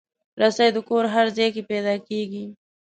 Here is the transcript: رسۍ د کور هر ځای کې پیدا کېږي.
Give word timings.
رسۍ 0.41 0.69
د 0.73 0.77
کور 0.89 1.03
هر 1.15 1.25
ځای 1.37 1.49
کې 1.55 1.61
پیدا 1.71 1.93
کېږي. 2.07 2.43